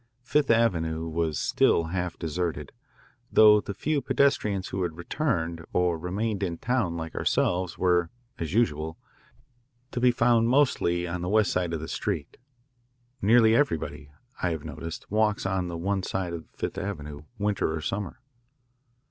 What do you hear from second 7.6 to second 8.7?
were, as